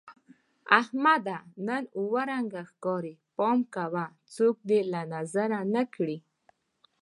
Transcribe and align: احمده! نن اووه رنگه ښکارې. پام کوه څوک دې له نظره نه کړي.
احمده! 0.79 1.37
نن 1.67 1.83
اووه 1.97 2.23
رنگه 2.31 2.61
ښکارې. 2.71 3.13
پام 3.37 3.59
کوه 3.75 4.05
څوک 4.35 4.55
دې 4.69 4.79
له 4.91 5.01
نظره 5.13 5.59
نه 5.75 5.83
کړي. 5.95 6.17